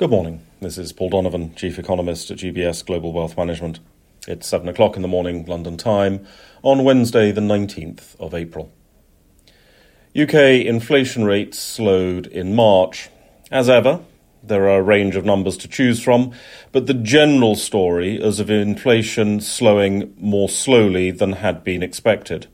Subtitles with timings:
[0.00, 0.40] Good morning.
[0.62, 3.80] This is Paul Donovan, Chief Economist at UBS Global Wealth Management.
[4.26, 6.26] It's 7 o'clock in the morning, London time,
[6.62, 8.72] on Wednesday, the 19th of April.
[10.18, 13.10] UK inflation rates slowed in March.
[13.50, 14.00] As ever,
[14.42, 16.32] there are a range of numbers to choose from,
[16.72, 22.46] but the general story is of inflation slowing more slowly than had been expected.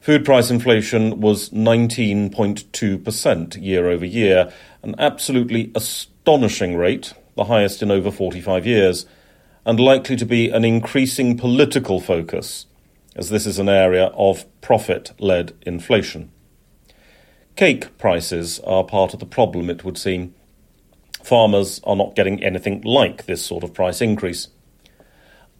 [0.00, 4.50] Food price inflation was 19.2% year over year,
[4.82, 9.06] an absolutely astonishing rate, the highest in over 45 years,
[9.64, 12.66] and likely to be an increasing political focus,
[13.14, 16.30] as this is an area of profit led inflation.
[17.56, 20.34] Cake prices are part of the problem, it would seem.
[21.22, 24.48] Farmers are not getting anything like this sort of price increase.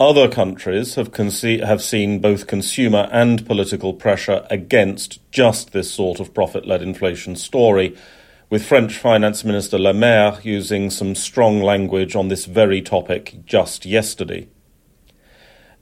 [0.00, 6.18] Other countries have, conce- have seen both consumer and political pressure against just this sort
[6.18, 7.96] of profit led inflation story,
[8.52, 13.86] with French Finance Minister Le Maire using some strong language on this very topic just
[13.86, 14.46] yesterday.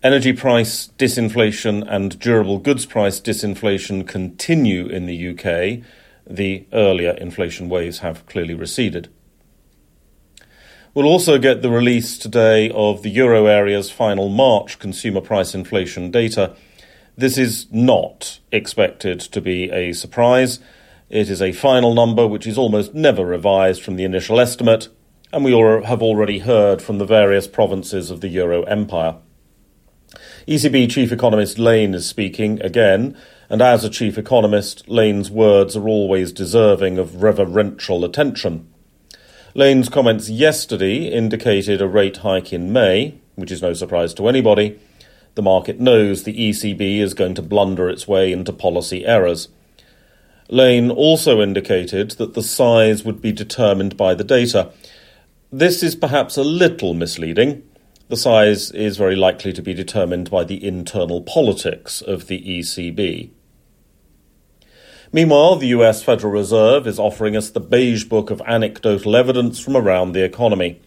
[0.05, 5.85] Energy price disinflation and durable goods price disinflation continue in the UK.
[6.25, 9.09] The earlier inflation waves have clearly receded.
[10.95, 16.13] We'll also get the release today of the euro area's final March consumer price inflation
[16.13, 16.55] data.
[17.19, 20.61] This is not expected to be a surprise.
[21.11, 24.89] It is a final number which is almost never revised from the initial estimate,
[25.33, 29.17] and we have already heard from the various provinces of the euro empire.
[30.47, 33.17] ECB chief economist Lane is speaking again,
[33.49, 38.73] and as a chief economist, Lane's words are always deserving of reverential attention.
[39.53, 44.79] Lane's comments yesterday indicated a rate hike in May, which is no surprise to anybody.
[45.35, 49.49] The market knows the ECB is going to blunder its way into policy errors.
[50.51, 54.73] Lane also indicated that the size would be determined by the data.
[55.53, 57.63] This is perhaps a little misleading.
[58.09, 63.31] The size is very likely to be determined by the internal politics of the ECB.
[65.13, 69.77] Meanwhile, the US Federal Reserve is offering us the beige book of anecdotal evidence from
[69.77, 70.81] around the economy.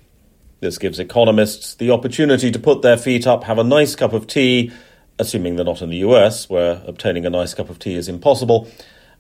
[0.60, 4.28] This gives economists the opportunity to put their feet up, have a nice cup of
[4.28, 4.72] tea,
[5.20, 8.70] assuming they're not in the US, where obtaining a nice cup of tea is impossible,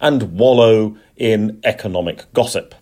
[0.03, 2.75] and wallow in economic gossip.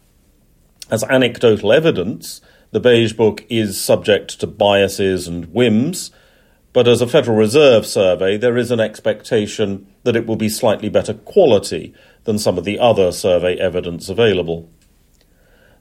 [0.89, 6.11] As anecdotal evidence, the Beige Book is subject to biases and whims,
[6.73, 10.89] but as a Federal Reserve survey, there is an expectation that it will be slightly
[10.89, 11.93] better quality
[12.23, 14.69] than some of the other survey evidence available.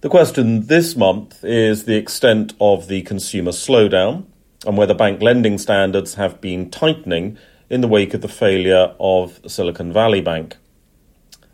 [0.03, 4.27] The question this month is the extent of the consumer slowdown
[4.67, 7.39] and whether bank lending standards have been tightening
[7.71, 10.57] in the wake of the failure of Silicon Valley Bank.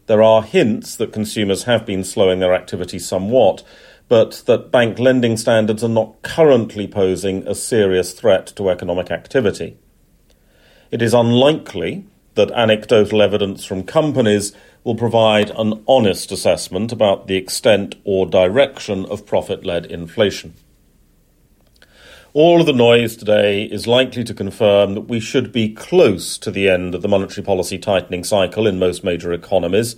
[0.07, 3.63] There are hints that consumers have been slowing their activity somewhat,
[4.09, 9.77] but that bank lending standards are not currently posing a serious threat to economic activity.
[10.91, 14.53] It is unlikely that anecdotal evidence from companies
[14.85, 20.55] will provide an honest assessment about the extent or direction of profit led inflation.
[22.39, 26.51] All of the noise today is likely to confirm that we should be close to
[26.51, 29.97] the end of the monetary policy tightening cycle in most major economies.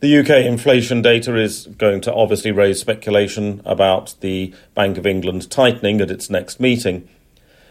[0.00, 5.50] The UK inflation data is going to obviously raise speculation about the Bank of England
[5.50, 7.08] tightening at its next meeting.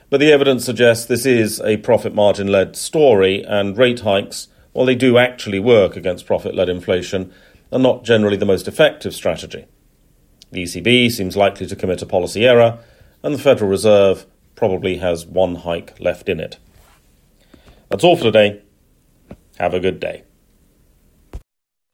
[0.10, 4.88] But the evidence suggests this is a profit margin led story, and rate hikes while
[4.88, 7.32] they do actually work against profit led inflation,
[7.72, 9.68] are not generally the most effective strategy.
[10.52, 12.80] The ECB seems likely to commit a policy error,
[13.24, 14.26] and the Federal Reserve
[14.56, 16.58] probably has one hike left in it.
[17.90, 18.62] That's all for today.
[19.58, 20.24] Have a good day.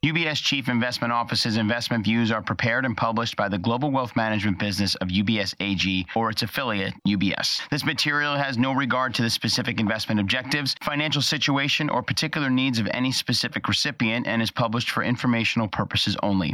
[0.06, 4.60] UBS Chief Investment Office's investment views are prepared and published by the global wealth management
[4.60, 7.68] business of UBS AG or its affiliate, UBS.
[7.72, 12.78] This material has no regard to the specific investment objectives, financial situation, or particular needs
[12.78, 16.54] of any specific recipient and is published for informational purposes only.